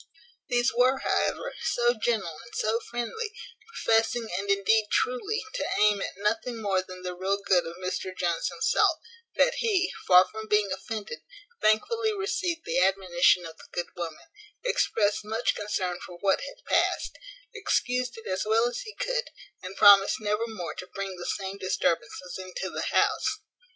[0.49, 3.33] These were, however, so gentle and so friendly,
[3.67, 8.05] professing, and indeed truly, to aim at nothing more than the real good of Mr
[8.17, 8.97] Jones himself,
[9.35, 11.19] that he, far from being offended,
[11.61, 14.29] thankfully received the admonition of the good woman,
[14.63, 17.15] expressed much concern for what had past,
[17.53, 19.29] excused it as well as he could,
[19.61, 23.41] and promised never more to bring the same disturbances into the house.